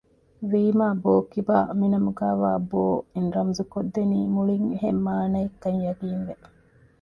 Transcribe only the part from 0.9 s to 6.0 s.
ބޯކިބާ މިނަމުގައިވާ ބޯ އިން ރަމުޒުކޮށްދެނީ މުޅިން އެހެން މާނައެއްކަން